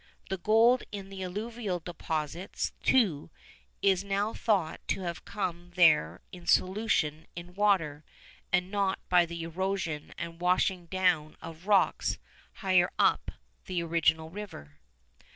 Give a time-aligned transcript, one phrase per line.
[0.31, 3.29] The gold in the alluvial deposits, too,
[3.83, 8.03] is now thought to have come there in solution in water,
[8.51, 12.17] and not by the erosion and washing down of rocks
[12.65, 13.29] higher up
[13.67, 14.79] the original river.